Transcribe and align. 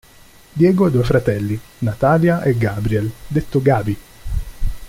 Diego 0.53 0.85
ha 0.87 0.89
due 0.89 1.03
fratelli: 1.03 1.59
Natalia 1.81 2.41
e 2.41 2.57
Gabriel 2.57 3.11
detto 3.27 3.61
"Gabi. 3.61 3.97